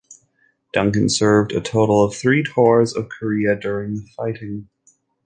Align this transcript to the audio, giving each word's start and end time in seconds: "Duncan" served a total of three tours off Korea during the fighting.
"Duncan" 0.73 1.09
served 1.09 1.51
a 1.51 1.61
total 1.61 2.03
of 2.03 2.15
three 2.15 2.41
tours 2.41 2.95
off 2.95 3.09
Korea 3.09 3.55
during 3.55 3.97
the 3.97 4.07
fighting. 4.17 4.67